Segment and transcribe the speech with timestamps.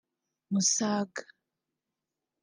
[0.51, 1.17] Musaga